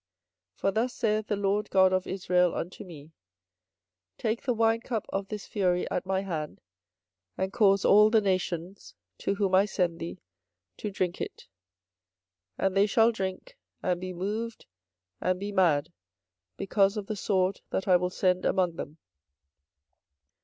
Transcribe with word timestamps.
24:025:015 0.55 0.59
For 0.61 0.71
thus 0.71 0.93
saith 0.95 1.27
the 1.27 1.35
LORD 1.35 1.69
God 1.69 1.93
of 1.93 2.07
Israel 2.07 2.55
unto 2.55 2.83
me; 2.83 3.11
Take 4.17 4.41
the 4.41 4.53
wine 4.55 4.81
cup 4.81 5.05
of 5.09 5.27
this 5.27 5.45
fury 5.45 5.87
at 5.91 6.07
my 6.07 6.21
hand, 6.21 6.59
and 7.37 7.53
cause 7.53 7.85
all 7.85 8.09
the 8.09 8.19
nations, 8.19 8.95
to 9.19 9.35
whom 9.35 9.53
I 9.53 9.65
send 9.65 9.99
thee, 9.99 10.17
to 10.77 10.89
drink 10.89 11.21
it. 11.21 11.45
24:025:016 12.57 12.65
And 12.65 12.77
they 12.77 12.85
shall 12.87 13.11
drink, 13.11 13.57
and 13.83 14.01
be 14.01 14.11
moved, 14.11 14.65
and 15.21 15.39
be 15.39 15.51
mad, 15.51 15.93
because 16.57 16.97
of 16.97 17.05
the 17.05 17.15
sword 17.15 17.61
that 17.69 17.87
I 17.87 17.95
will 17.95 18.09
send 18.09 18.43
among 18.43 18.77
them. 18.77 18.97